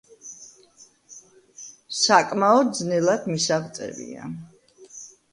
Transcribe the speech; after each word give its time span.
საკმაოდ 1.97 2.71
ძნელად 2.79 3.27
მისაღწევია. 3.33 4.25